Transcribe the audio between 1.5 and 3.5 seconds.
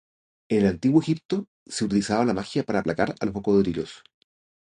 se utilizaba la magia para aplacar a los